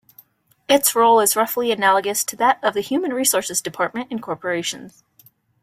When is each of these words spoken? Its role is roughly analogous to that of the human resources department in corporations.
Its 0.67 0.95
role 0.95 1.19
is 1.19 1.35
roughly 1.35 1.71
analogous 1.71 2.23
to 2.23 2.35
that 2.35 2.57
of 2.63 2.73
the 2.73 2.81
human 2.81 3.13
resources 3.13 3.61
department 3.61 4.11
in 4.11 4.17
corporations. 4.17 5.03